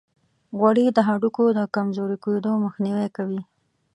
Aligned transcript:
غوړې 0.57 0.85
د 0.93 0.99
هډوکو 1.07 1.43
د 1.57 1.59
کمزوري 1.75 2.17
کیدو 2.23 2.51
مخنیوي 2.65 3.07
کوي. 3.17 3.41